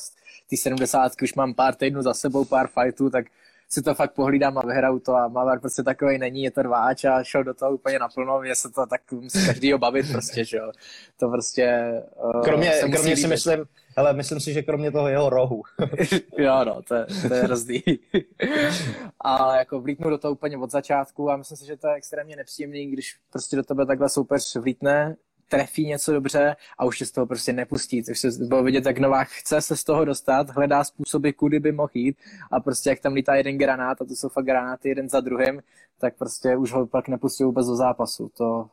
[0.49, 3.25] ty 70 už mám pár týdnů za sebou, pár fightů, tak
[3.69, 7.03] si to fakt pohlídám a vyhraju to a Mavar prostě takový není, je to rváč
[7.03, 10.58] a šel do toho úplně naplno, mě se to tak musí každýho bavit prostě, že
[10.58, 10.71] jo.
[11.19, 11.93] To prostě...
[12.23, 15.63] Uh, kromě, kromě si myslím, ale myslím si, že kromě toho jeho rohu.
[16.38, 17.84] jo, no, to je, to je rozdý.
[19.19, 22.36] Ale jako vlítnu do toho úplně od začátku a myslím si, že to je extrémně
[22.36, 25.15] nepříjemný, když prostě do tebe takhle soupeř vlítne
[25.47, 28.99] trefí něco dobře a už se z toho prostě nepustí, což se bylo vidět, jak
[28.99, 32.17] Novák chce se z toho dostat, hledá způsoby, kudy by mohl jít
[32.51, 35.62] a prostě jak tam lítá jeden granát a to jsou fakt granáty jeden za druhým,
[35.99, 38.31] tak prostě už ho pak nepustí vůbec do zápasu.
[38.38, 38.69] To,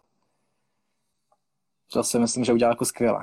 [1.92, 3.20] to si myslím, že udělal jako skvěle.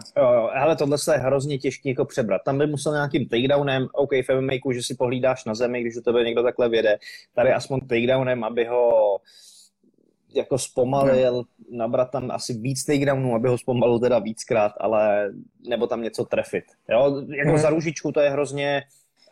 [0.55, 2.41] Ale tohle je hrozně těžké jako přebrat.
[2.45, 6.01] Tam by musel nějakým takedownem, OK, v MMA, že si pohlídáš na zemi, když do
[6.01, 6.97] tebe někdo takhle věde,
[7.35, 9.17] tady aspoň takedownem, aby ho
[10.33, 11.43] jako zpomalil, no.
[11.77, 15.31] nabrat tam asi víc takedownů, aby ho zpomalil teda víckrát, ale
[15.69, 16.63] nebo tam něco trefit.
[16.89, 17.23] Jo?
[17.37, 17.57] Jako mm.
[17.57, 18.83] za růžičku to je hrozně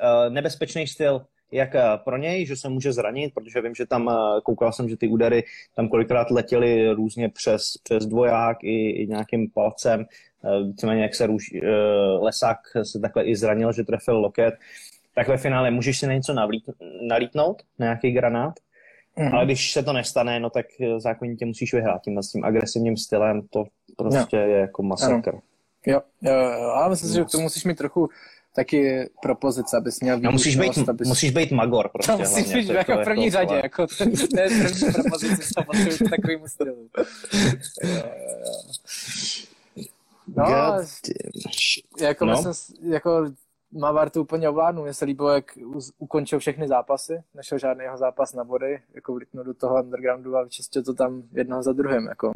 [0.01, 4.07] uh, nebezpečný styl, jak uh, pro něj, že se může zranit, protože vím, že tam,
[4.07, 5.43] uh, koukal jsem, že ty údery
[5.75, 10.05] tam kolikrát letěly různě přes, přes dvoják i, i nějakým palcem,
[10.65, 11.53] víceméně jak se růž,
[12.19, 14.53] lesák se takhle i zranil, že trefil loket,
[15.15, 16.69] tak ve finále můžeš si na něco navlít,
[17.01, 18.53] nalítnout, na nějaký granát,
[19.15, 19.33] Mm.
[19.33, 22.97] Ale když se to nestane, no tak eh, zákonitě musíš vyhrát tím, s tím agresivním
[22.97, 23.63] stylem, to
[23.97, 24.43] prostě no.
[24.43, 25.35] je jako masakr.
[25.85, 28.09] Jo, jo, jo, ale myslím si, že to musíš mít trochu
[28.55, 31.07] taky propozice, abys měl no, musíš, být, abys...
[31.07, 32.11] musíš být magor prostě.
[32.11, 35.53] To musíš hlavně, být jako v první jako, řadě, jako to, to je první propozice,
[35.53, 36.89] co potřebuji takovým stylu.
[40.35, 40.45] No,
[42.01, 42.43] jako, no.
[42.47, 43.25] Myslím, jako
[43.71, 44.83] Mavar to úplně ovládnu.
[44.83, 45.57] Mně se líbilo, jak
[45.97, 50.43] ukončil všechny zápasy, nešel žádný jeho zápas na body, jako vlítnul do toho undergroundu a
[50.43, 52.33] vyčistil to tam jedno za druhým, jako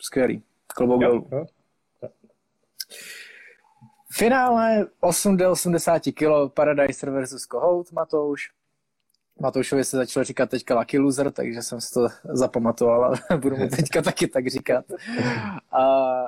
[0.00, 0.42] skvělý.
[0.74, 1.28] Klobouk dolů.
[4.10, 8.50] Finále 8 do 80 kg Paradise versus Kohout Matouš.
[9.40, 13.68] Matoušovi se začalo říkat teďka Lucky Loser, takže jsem si to zapamatoval a budu mu
[13.68, 14.84] teďka taky tak říkat.
[15.72, 15.82] A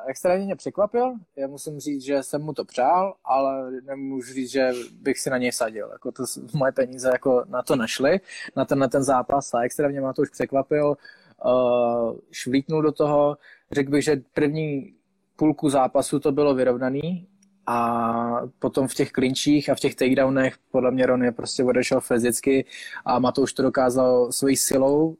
[0.06, 4.70] extrémně mě překvapil, já musím říct, že jsem mu to přál, ale nemůžu říct, že
[4.92, 5.88] bych si na něj sadil.
[5.92, 8.20] Jako to moje peníze jako na to nešly,
[8.56, 10.96] na ten, na ten zápas a extrémně mě to už překvapil.
[11.44, 13.36] Uh, do toho,
[13.72, 14.94] řekl bych, že první
[15.36, 17.26] půlku zápasu to bylo vyrovnaný,
[17.66, 22.00] a potom v těch klinčích a v těch takedownech podle mě Ron je prostě odešel
[22.00, 22.64] fyzicky
[23.04, 25.16] a Matouš to dokázal svojí silou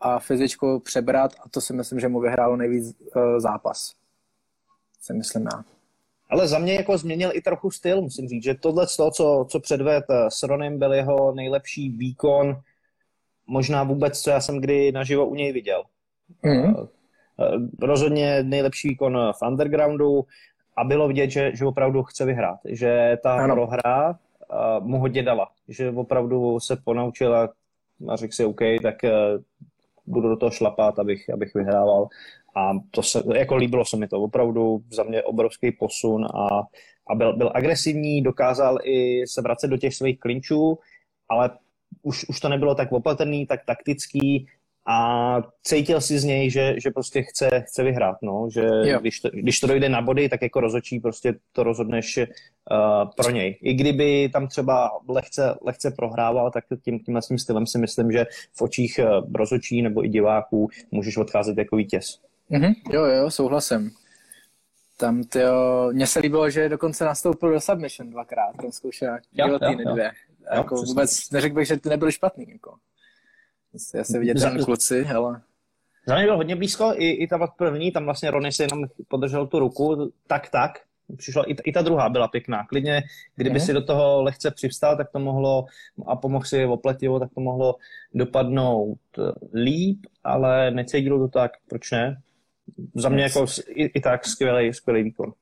[0.00, 3.94] a fyzičkou přebrat a to si myslím, že mu vyhrálo nejvíc uh, zápas.
[5.00, 5.64] Si myslím já.
[6.30, 9.46] Ale za mě jako změnil i trochu styl, musím říct, že tohle z toho, co,
[9.50, 12.60] co předved eh, s Ronem, byl jeho nejlepší výkon,
[13.46, 15.82] možná vůbec, co já jsem kdy naživo u něj viděl.
[16.44, 16.88] Mm-hmm.
[17.82, 20.24] Rozhodně nejlepší výkon v undergroundu,
[20.78, 23.54] a bylo vidět, že, že opravdu chce vyhrát, že ta ano.
[23.54, 27.48] prohra uh, mu hodně dala, že opravdu se ponaučil a,
[28.08, 29.10] a řekl si OK, tak uh,
[30.06, 32.08] budu do toho šlapat, abych, abych vyhrával.
[32.56, 36.62] A to se, jako líbilo se mi to, opravdu za mě obrovský posun a,
[37.10, 40.78] a byl, byl agresivní, dokázal i se vracet do těch svých klinčů,
[41.28, 41.50] ale
[42.02, 44.48] už, už to nebylo tak opatrný, tak taktický,
[44.90, 48.68] a cítil si z něj, že, že prostě chce, chce vyhrát, no, že
[49.00, 53.30] když to, když to dojde na body, tak jako rozočí prostě to rozhodneš uh, pro
[53.30, 53.58] něj.
[53.62, 58.26] I kdyby tam třeba lehce, lehce prohrával, tak tím, tímhle tím stylem si myslím, že
[58.54, 62.20] v očích uh, rozočí nebo i diváků můžeš odcházet jako vítěz.
[62.50, 62.74] Mm-hmm.
[62.90, 63.90] Jo, jo, souhlasím.
[64.96, 70.04] Tam tyjo, mně se líbilo, že dokonce nastoupil do submission dvakrát, tam zkoušel guillotine dvě.
[70.04, 72.46] Jo, jako vůbec neřekl bych, že to nebyl špatný.
[72.48, 72.74] Jako.
[73.94, 75.40] Já se vidět tam kluci, ale...
[76.06, 79.46] Za mě byl hodně blízko, i, i ta první, tam vlastně Rony se jenom podržel
[79.46, 80.70] tu ruku, tak, tak.
[81.16, 82.66] Přišla, i, i ta druhá byla pěkná.
[82.66, 83.02] Klidně,
[83.36, 83.66] kdyby mm.
[83.66, 85.64] si do toho lehce přivstal, tak to mohlo,
[86.06, 87.76] a pomohl si opletivo, tak to mohlo
[88.14, 88.98] dopadnout
[89.54, 92.20] líp, ale necítil to tak, proč ne?
[92.94, 95.32] Za mě jako i, i tak skvělý, skvělý výkon.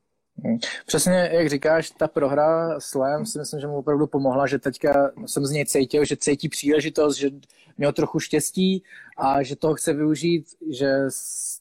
[0.44, 0.58] Hmm.
[0.86, 5.10] Přesně, jak říkáš, ta prohra s Lem si myslím, že mu opravdu pomohla, že teďka
[5.26, 7.30] jsem z něj cítil, že cítí příležitost, že
[7.78, 8.82] měl trochu štěstí
[9.16, 10.92] a že toho chce využít, že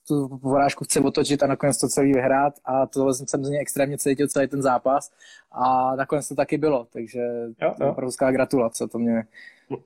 [0.08, 3.98] tu porážku chce otočit a nakonec to celý vyhrát a to jsem z něj extrémně
[3.98, 5.12] cítil celý ten zápas
[5.52, 7.20] a nakonec to taky bylo, takže
[7.62, 7.92] jo, jo.
[7.92, 9.24] obrovská gratulace, to mě,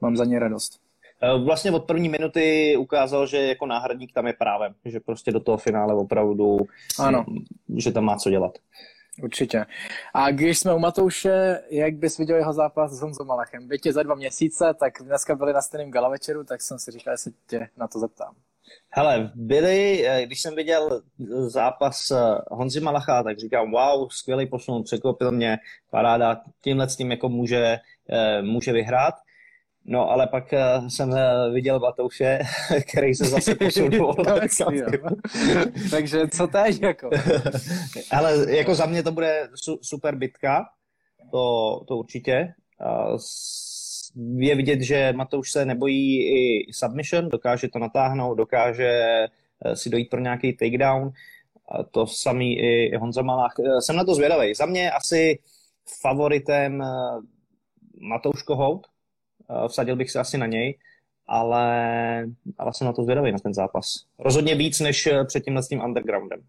[0.02, 0.89] mám za ně radost.
[1.44, 5.58] Vlastně od první minuty ukázal, že jako náhradník tam je právem, že prostě do toho
[5.58, 6.58] finále opravdu,
[7.00, 7.26] ano.
[7.78, 8.58] že tam má co dělat.
[9.24, 9.66] Určitě.
[10.14, 13.68] A když jsme u Matouše, jak bys viděl jeho zápas s Honzou Malachem?
[13.68, 17.14] Byť za dva měsíce, tak dneska byli na stejném gala večeru, tak jsem si říkal,
[17.14, 18.36] že se tě na to zeptám.
[18.90, 21.02] Hele, byli, eh, když jsem viděl
[21.48, 22.18] zápas eh,
[22.52, 25.58] Honzi Malacha, tak říkám, wow, skvělý posun, překvapil mě,
[25.90, 27.78] paráda, tímhle s tím jako může,
[28.10, 29.14] eh, může vyhrát.
[29.92, 30.54] No, ale pak
[30.88, 31.16] jsem
[31.54, 32.40] viděl Batouše,
[32.92, 34.16] který se zase posunul.
[35.92, 37.10] Takže co teď jako?
[38.12, 39.50] ale jako za mě to bude
[39.82, 40.66] super bitka,
[41.32, 42.54] to, to určitě
[44.38, 48.90] je vidět, že Matouš se nebojí i submission, dokáže to natáhnout, dokáže
[49.66, 51.12] eh, si dojít pro nějaký takedown.
[51.92, 53.54] To samý i Honza Malách.
[53.60, 54.54] Eh, jsem na to zvědavý.
[54.54, 55.40] Za mě asi
[56.02, 56.86] favoritem eh,
[58.00, 58.88] Matouš Kohout.
[59.68, 60.78] Vsadil bych se asi na něj,
[61.28, 62.26] ale,
[62.58, 63.86] ale jsem na to zvědavý, na ten zápas.
[64.20, 66.42] Rozhodně víc než před tímhle s tím undergroundem.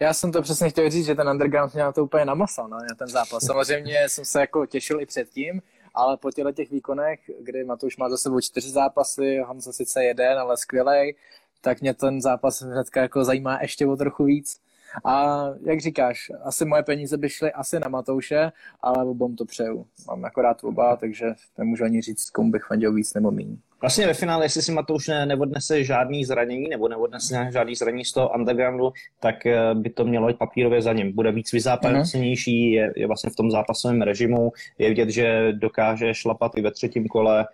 [0.00, 3.08] Já jsem to přesně chtěl říct, že ten underground měl to úplně namasal, na ten
[3.08, 3.44] zápas.
[3.46, 5.62] Samozřejmě jsem se jako těšil i předtím,
[5.94, 10.38] ale po těchto těch výkonech, kdy Matouš má za sebou čtyři zápasy, Honza sice jeden,
[10.38, 11.16] ale skvělej,
[11.60, 14.60] tak mě ten zápas hnedka jako zajímá ještě o trochu víc.
[15.04, 19.86] A jak říkáš, asi moje peníze by šly asi na Matouše, ale obom to přeju.
[20.08, 21.26] Mám akorát oba, takže
[21.58, 23.56] nemůžu ani říct, komu bych fandil víc nebo méně.
[23.80, 28.12] Vlastně ve finále, jestli si Matouš ne, neodnese žádný zranění nebo neodnese žádný zranění z
[28.12, 31.14] toho undergroundu, tak eh, by to mělo jít papírově za ním.
[31.14, 36.52] Bude víc vyzápasenější, je, je vlastně v tom zápasovém režimu, je vidět, že dokáže šlapat
[36.56, 37.46] i ve třetím kole,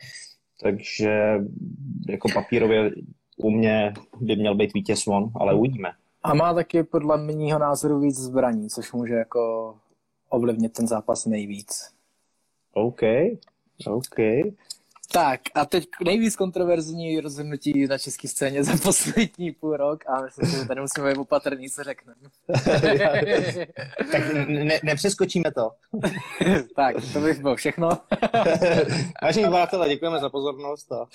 [0.62, 1.40] takže
[2.09, 2.90] jako papírově
[3.37, 5.92] u mě by měl být vítěz on, ale uvidíme.
[6.24, 9.74] A má taky podle mého názoru víc zbraní, což může jako
[10.28, 11.90] ovlivnit ten zápas nejvíc.
[12.72, 13.00] OK,
[13.87, 14.18] OK.
[15.12, 20.50] Tak a teď nejvíc kontroverzní rozhodnutí na české scéně za poslední půl rok a myslím,
[20.50, 22.20] že tady musíme být opatrný, co řekneme.
[24.12, 25.70] tak ne, nepřeskočíme to.
[26.76, 27.88] tak, to by bylo všechno.
[29.22, 30.92] Vážení přátelé, děkujeme za pozornost.
[30.92, 31.06] A...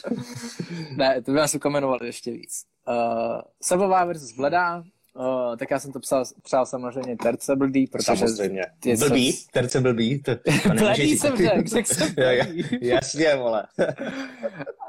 [0.96, 2.66] ne, to by nás ukomenovali ještě víc.
[2.88, 8.28] Uh, Sebová versus Bledá, Uh, tak já jsem to psal, psal samozřejmě terce blbý, protože...
[8.28, 8.62] Samozřejmě.
[9.00, 9.32] Blbý?
[9.32, 9.50] Jsem...
[9.54, 10.24] Terce blbý?
[10.24, 12.80] To, to blbý jsem řekl, řekl jsem blbý.
[12.82, 13.68] Jasně, vole.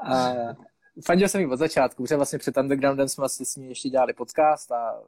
[0.07, 0.53] uh,
[1.05, 4.13] fandil jsem jí od začátku, protože vlastně před Undergroundem jsme vlastně s ní ještě dělali
[4.13, 5.01] podcast a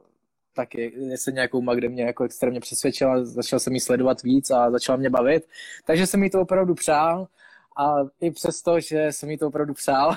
[0.54, 4.96] taky se nějakou kde mě jako extrémně přesvědčila, začal jsem jí sledovat víc a začala
[4.96, 5.48] mě bavit,
[5.84, 7.28] takže jsem jí to opravdu přál
[7.76, 10.16] a i přesto, že jsem jí to opravdu přál,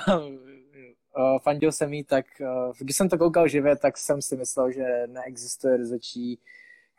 [1.18, 4.72] uh, fandil jsem jí, tak uh, když jsem to koukal živě, tak jsem si myslel,
[4.72, 6.40] že neexistuje rozhodčí,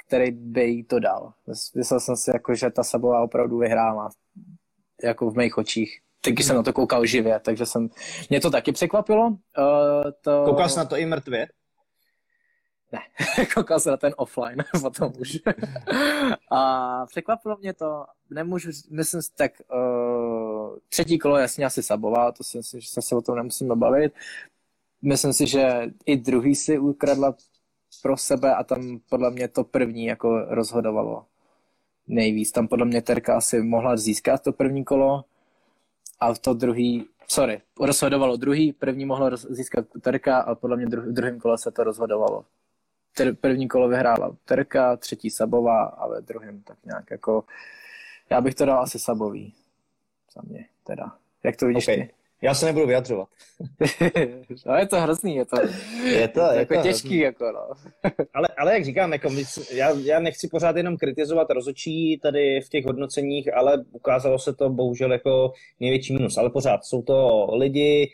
[0.08, 1.34] který by jí to dal.
[1.76, 4.10] Myslel jsem si, jako, že ta Sabová opravdu vyhrála
[5.04, 6.00] jako v mých očích.
[6.22, 7.90] Teď, když jsem na to koukal živě, takže jsem,
[8.30, 9.28] mě to taky překvapilo.
[9.28, 9.36] Uh,
[10.22, 10.44] to...
[10.46, 11.48] Koukal jsi na to i mrtvě?
[12.92, 15.38] Ne, koukal jsem na ten offline, potom už.
[16.52, 20.09] a překvapilo mě to, nemůžu, myslím, tak uh,
[20.90, 24.14] třetí kolo jasně asi Sabová, to si myslím, že se o tom nemusíme bavit.
[25.02, 27.36] Myslím si, že i druhý si ukradla
[28.02, 31.26] pro sebe a tam podle mě to první jako rozhodovalo
[32.08, 32.52] nejvíc.
[32.52, 35.26] Tam podle mě Terka asi mohla získat to první kolo
[36.20, 41.40] a to druhý, sorry, rozhodovalo druhý, první mohla získat Terka a podle mě v druhém
[41.40, 42.46] kole se to rozhodovalo
[43.42, 47.44] první kolo vyhrála Terka, třetí Sabová a ve druhém tak nějak jako,
[48.30, 49.54] já bych to dal asi Sabový,
[50.34, 51.12] za mě teda.
[51.44, 51.96] Jak to vidíš okay.
[51.96, 52.10] ty?
[52.42, 53.28] Já se nebudu vyjadřovat.
[54.66, 55.60] no je to hrozný, je to,
[56.04, 57.20] je to, je jako to těžký, hrozný.
[57.20, 57.92] jako no.
[58.34, 62.70] ale, ale jak říkám, jako my, já, já nechci pořád jenom kritizovat rozočí tady v
[62.70, 66.38] těch hodnoceních, ale ukázalo se to bohužel jako největší minus.
[66.38, 68.12] Ale pořád jsou to lidi,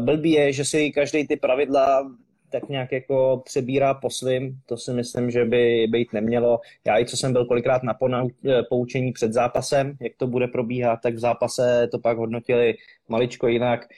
[0.00, 2.10] blbý je, že si každý ty pravidla
[2.50, 6.60] tak nějak jako přebírá po svým, to si myslím, že by být nemělo.
[6.84, 11.00] Já i co jsem byl kolikrát na eh, poučení před zápasem, jak to bude probíhat,
[11.02, 12.74] tak v zápase to pak hodnotili
[13.08, 13.88] maličko jinak.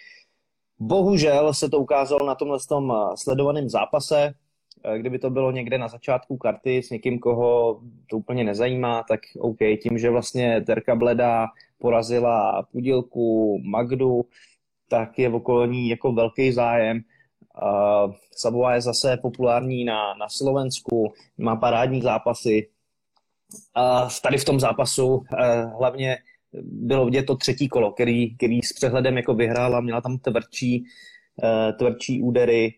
[0.78, 4.34] Bohužel se to ukázalo na tomhle tom eh, sledovaném zápase,
[4.84, 7.80] eh, kdyby to bylo někde na začátku karty s někým, koho
[8.10, 11.46] to úplně nezajímá, tak OK, tím, že vlastně Terka Bleda
[11.78, 14.24] porazila Pudilku, Magdu,
[14.88, 17.02] tak je v okolí jako velký zájem.
[17.62, 22.68] Uh, Sabová je zase populární na, na Slovensku, má parádní zápasy.
[23.76, 25.24] Uh, tady v tom zápasu uh,
[25.78, 26.18] hlavně
[26.62, 30.84] bylo vidět to třetí kolo, který, který s přehledem jako vyhrála, měla tam tvrdší,
[31.42, 32.74] uh, tvrdší údery.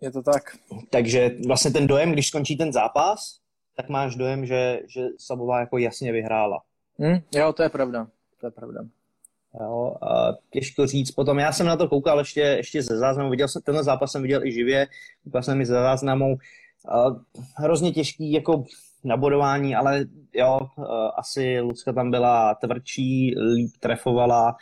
[0.00, 0.42] Je to tak.
[0.90, 3.38] Takže vlastně ten dojem, když skončí ten zápas,
[3.76, 6.62] tak máš dojem, že, že Sabová jako jasně vyhrála.
[6.98, 8.06] Hmm, jo, to je pravda.
[8.40, 8.80] To je pravda.
[9.60, 11.10] Jo, a těžko říct.
[11.10, 14.22] Potom já jsem na to koukal ještě, ještě ze záznamu, viděl jsem, tenhle zápas jsem
[14.22, 14.86] viděl i živě,
[15.24, 16.36] koukal jsem i ze záznamu.
[16.88, 17.04] A
[17.56, 18.64] hrozně těžký jako
[19.04, 20.58] nabodování, ale jo,
[21.16, 24.56] asi Lucka tam byla tvrdší, líp trefovala.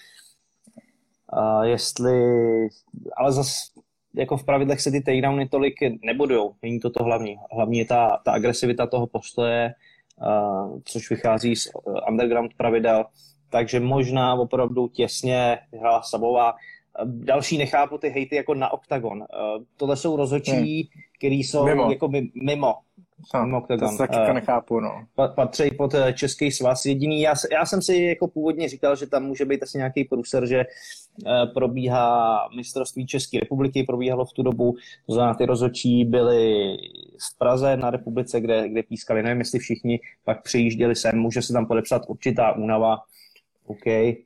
[1.28, 2.12] A jestli,
[3.16, 3.54] ale zase
[4.14, 5.74] jako v pravidlech se ty takedowny tolik
[6.04, 7.36] nebudujou, není to to hlavní.
[7.52, 9.74] Hlavní je ta, ta agresivita toho postoje,
[10.84, 11.68] což vychází z
[12.08, 13.04] underground pravidel
[13.52, 16.54] takže možná opravdu těsně hrála Sabová.
[17.04, 19.22] Další nechápu ty hejty jako na OKTAGON.
[19.22, 19.26] Eh,
[19.76, 21.02] tohle jsou rozhodčí, hmm.
[21.18, 21.90] který jsou mimo.
[21.90, 22.74] jako mimo.
[23.34, 23.90] No, mimo OKTAGON.
[23.90, 24.90] To taky uh, nechápu, no.
[25.34, 26.86] Patří pod eh, Český svaz.
[26.86, 30.46] Jediný, já, já jsem si jako původně říkal, že tam může být asi nějaký průser,
[30.46, 30.64] že
[31.54, 34.74] probíhá mistrovství České republiky, probíhalo v tu dobu,
[35.06, 36.76] to znamená, ty rozhodčí byli
[37.34, 41.52] v Praze na republice, kde, kde pískali, nevím, jestli všichni, pak přijížděli sem, může se
[41.52, 42.98] tam podepsat určitá únava,
[43.72, 44.16] OK.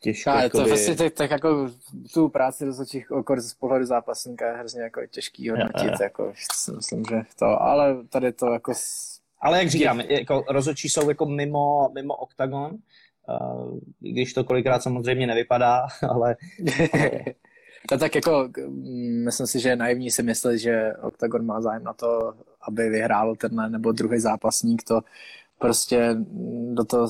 [0.00, 1.70] Těžko, je to vlastně tak, tak, jako
[2.14, 6.72] tu práci rozhodčích okor z pohledu zápasníka je hrozně jako těžký hodnotit, ja, jako si
[6.72, 8.72] myslím, že to, ale tady to jako...
[9.40, 12.70] Ale jak říkám, jako rozhodčí jsou jako mimo, mimo oktagon,
[13.28, 16.36] uh, když to kolikrát samozřejmě nevypadá, ale...
[17.92, 21.92] No tak jako, mm, myslím si, že naivní si myslet, že Octagon má zájem na
[21.92, 25.00] to, aby vyhrál tenhle nebo druhý zápasník, to
[25.58, 26.16] prostě
[26.72, 27.08] do toho,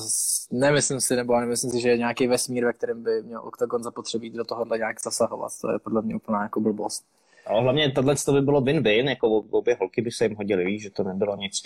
[0.51, 4.29] nemyslím si, nebo nemyslím si, že je nějaký vesmír, ve kterém by měl OKTAGON zapotřebí
[4.29, 5.51] do tohohle nějak zasahovat.
[5.61, 7.03] To je podle mě úplná jako blbost.
[7.47, 10.81] Ale hlavně tohle to by bylo win-win, jako obě holky by se jim hodily, víš,
[10.81, 11.61] že to nebylo nic.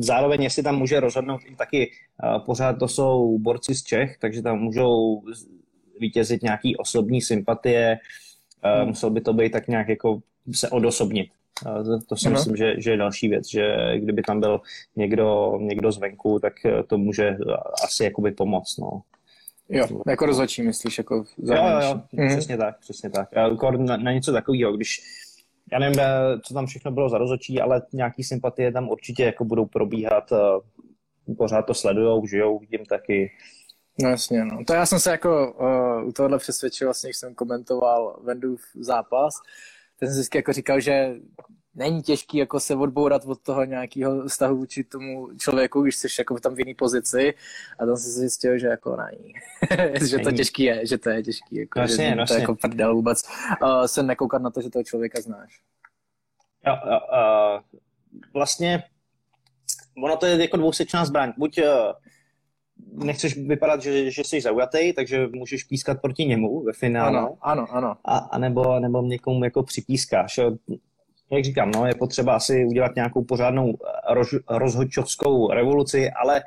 [0.00, 1.90] Zároveň, jestli tam může rozhodnout i taky,
[2.46, 5.22] pořád to jsou borci z Čech, takže tam můžou
[6.00, 7.98] vítězit nějaký osobní sympatie,
[8.62, 8.88] hmm.
[8.88, 10.20] musel by to být tak nějak jako
[10.54, 11.30] se odosobnit.
[11.62, 14.60] To, to si myslím, že, že je další věc, že kdyby tam byl
[14.96, 16.52] někdo, někdo zvenku, tak
[16.86, 17.36] to může
[17.84, 18.78] asi jakoby pomoct.
[18.78, 19.02] No.
[19.68, 22.28] Jo, jako rozhodčí myslíš, jako Jo, jo, jo, mm-hmm.
[22.28, 23.28] přesně tak, přesně tak.
[23.78, 25.00] Na, na něco takového, když
[25.72, 26.00] já nevím,
[26.42, 30.32] co tam všechno bylo za rozhodčí, ale nějaký sympatie tam určitě jako budou probíhat,
[31.36, 33.30] pořád to sledujou, žijou, vidím taky.
[34.02, 34.64] No jasně, no.
[34.66, 39.34] To já jsem se jako uh, u tohohle přesvědčil, vlastně, když jsem komentoval Vendův zápas,
[39.98, 41.14] ten jsem vždycky jako říkal, že
[41.74, 46.40] není těžký jako se odbourat od toho nějakého vztahu vůči tomu člověku, když jsi jako
[46.40, 47.34] tam v jiný pozici
[47.78, 49.32] a tam jsem si zjistil, že jako není.
[50.08, 51.56] že to těžký je, že to je těžký.
[51.56, 52.36] Jako, vlastně, že vlastně.
[52.36, 53.28] to jako prdel vůbec
[53.62, 55.60] uh, se nekoukat na to, že toho člověka znáš.
[56.66, 57.80] Jo, jo, uh,
[58.34, 58.82] vlastně
[60.04, 61.32] ono to je jako dvousečná zbraň.
[61.36, 61.64] Buď uh,
[62.92, 67.18] nechceš vypadat, že, že jsi zaujatý, takže můžeš pískat proti němu ve finále.
[67.18, 67.96] Ano, ano, ano.
[68.04, 70.40] A, a nebo, nebo někomu jako připískáš.
[71.30, 73.74] Jak říkám, no, je potřeba asi udělat nějakou pořádnou
[74.10, 76.42] roz, rozhodčovskou revoluci, ale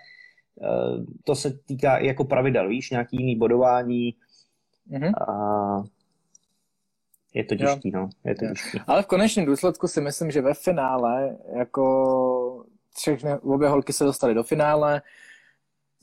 [0.56, 4.16] uh, to se týká i jako pravidel, víš, nějaký jiný bodování.
[4.92, 5.12] Mm-hmm.
[5.28, 5.84] A
[7.34, 8.10] je to těžký, no.
[8.26, 8.80] Je to těžký.
[8.88, 12.66] Ale v konečném důsledku si myslím, že ve finále jako
[12.98, 15.02] všechny, obě holky se dostaly do finále,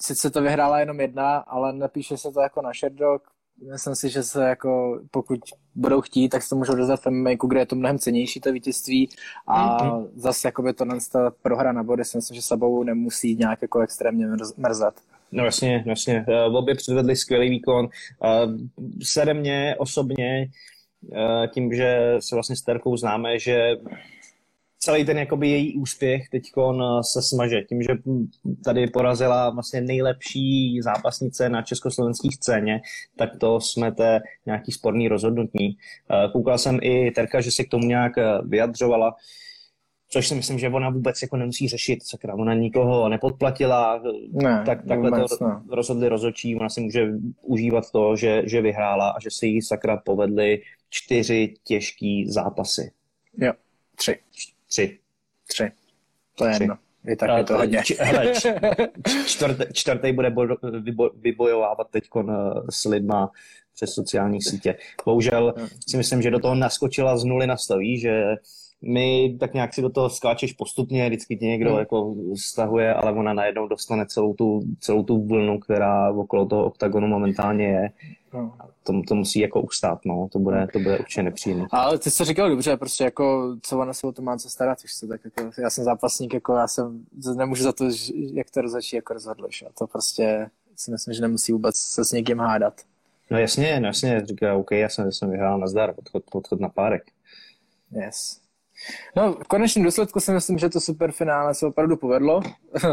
[0.01, 3.23] sice to vyhrála jenom jedna, ale nepíše se to jako na Sherdog.
[3.73, 5.41] Myslím si, že se jako, pokud
[5.75, 8.53] budou chtít, tak se to můžou dostat v MMA, kde je to mnohem cenější to
[8.53, 9.09] vítězství
[9.47, 10.09] a mm-hmm.
[10.15, 13.81] zase jako by to ta prohra na body si myslím, že sebou nemusí nějak jako
[13.81, 14.27] extrémně
[14.57, 14.95] mrzet.
[15.33, 16.25] No jasně, jasně.
[16.29, 17.89] V obě předvedli skvělý výkon.
[19.03, 20.47] Sere mě osobně
[21.55, 23.77] tím, že se vlastně s Terkou známe, že
[24.85, 26.43] celý ten jakoby její úspěch teď
[27.01, 27.63] se smaže.
[27.63, 27.89] Tím, že
[28.65, 32.81] tady porazila vlastně nejlepší zápasnice na československé scéně,
[33.17, 35.79] tak to smete nějaký sporný rozhodnutí.
[36.11, 39.15] Eh, koukal jsem i Terka, že se k tomu nějak eh, vyjadřovala,
[40.09, 42.07] což si myslím, že ona vůbec jako nemusí řešit.
[42.07, 45.63] Sakra, ona nikoho nepodplatila, ne, tak, takhle vůbec, to ne.
[45.71, 47.09] rozhodli rozhodčí, ona si může
[47.43, 52.93] užívat to, že, že vyhrála a že se jí sakra povedly čtyři těžký zápasy.
[53.39, 53.53] Jo,
[53.97, 54.17] tři.
[54.75, 54.99] Tři.
[55.47, 55.71] Tři.
[56.35, 56.63] To je Tři.
[56.63, 56.79] jedno.
[57.05, 57.83] Je tak je to hodně.
[57.99, 58.33] Hele,
[59.27, 60.33] čtvrtý, čtvrtý bude
[61.15, 62.33] vybojovávat teď eh,
[62.71, 63.31] s lidma
[63.75, 64.77] přes sociální sítě.
[65.05, 65.55] Bohužel
[65.89, 68.25] si myslím, že do toho naskočila z nuly na staví, že
[68.87, 71.79] my tak nějak si do toho skáčeš postupně, vždycky ti někdo hmm.
[71.79, 77.07] jako stahuje, ale ona najednou dostane celou tu, celou tu vlnu, která okolo toho oktagonu
[77.07, 77.91] momentálně je.
[78.35, 78.55] No.
[78.83, 81.67] To, to musí jako ustát, no, to bude, to bude určitě nepříjemné.
[81.71, 84.83] Ale ty jsi říkal dobře, prostě jako, co ona se o to má co starat,
[84.83, 87.05] víš co, tak jako, já jsem zápasník, jako já jsem,
[87.37, 87.85] nemůžu za to,
[88.33, 92.13] jak to rozhodčí jako rozhodleš, a to prostě si myslím, že nemusí vůbec se s
[92.13, 92.75] někým hádat.
[93.31, 96.69] No jasně, no jasně, říká, OK, já jsem, jsem vyhrál na zdar, odchod, odchod na
[96.69, 97.03] párek.
[97.93, 98.44] Yes.
[99.17, 102.41] No, v konečném důsledku si myslím, že to superfinále se opravdu povedlo.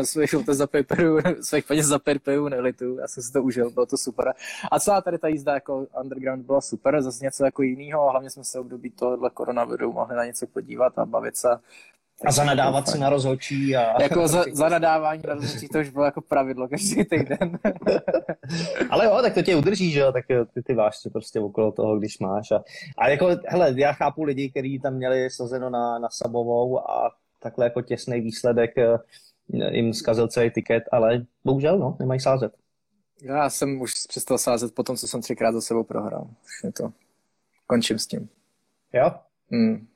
[0.03, 2.97] svých za paperu, svých peněz za paperu nelitu.
[2.99, 4.33] Já jsem si to užil, bylo to super.
[4.71, 8.09] A celá tady ta jízda jako underground byla super, zase něco jako jiného.
[8.09, 11.49] Hlavně jsme se období tohohle koronaviru mohli na něco podívat a bavit se.
[12.25, 13.75] A zanadávat si na rozhodčí.
[13.75, 14.01] A...
[14.01, 17.59] Jako za, zanadávání na rozhodčí, to už bylo jako pravidlo každý týden.
[18.89, 21.99] Ale jo, tak to tě udrží, že jo, tak ty, ty vášce prostě okolo toho,
[21.99, 22.51] když máš.
[22.51, 22.63] A,
[22.97, 27.65] a jako, hele, já chápu lidi, kteří tam měli sazeno na, na Sabovou a takhle
[27.65, 28.97] jako těsný výsledek eh,
[29.71, 32.53] jim zkazil celý tiket, ale bohužel, no, nemají sázet.
[33.21, 36.27] Já jsem už přestal sázet po tom, co jsem třikrát za sebou prohrál.
[36.43, 36.93] Už je to...
[37.67, 38.29] Končím s tím.
[38.93, 39.11] Jo?
[39.51, 39.87] Hmm.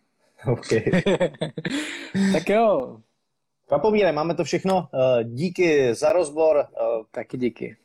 [0.47, 0.67] OK.
[2.33, 2.97] tak jo.
[3.69, 4.89] Kapomíre, máme to všechno.
[4.93, 6.57] Eh, díky za rozbor.
[6.59, 7.77] Eh, Taky díky.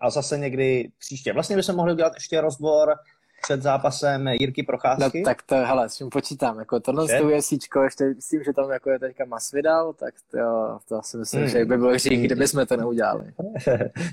[0.00, 1.32] A zase někdy příště.
[1.32, 2.94] Vlastně bychom mohli udělat ještě rozbor
[3.42, 5.18] před zápasem Jirky Procházky.
[5.18, 6.58] No, tak to, hele, s tím počítám.
[6.58, 10.38] Jako tohle je jesíčko, ještě s tím, že tam jako je teďka Masvidal, tak to,
[10.38, 11.48] jo, to si myslím, hmm.
[11.50, 13.32] že by bylo hřích, kdyby jsme to neudělali.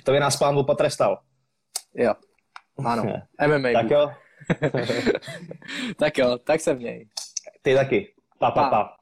[0.03, 1.19] to by nás pán potrestal.
[1.95, 2.13] Jo,
[2.85, 3.03] ano,
[3.47, 3.69] MMA.
[3.73, 4.11] tak jo.
[5.97, 7.07] tak jo, tak se měj.
[7.61, 8.15] te da qué?
[8.39, 9.00] Pa, pa, pa.